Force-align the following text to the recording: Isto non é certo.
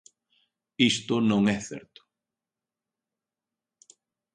Isto 0.91 1.15
non 1.29 1.41
é 1.55 1.57
certo. 1.69 2.01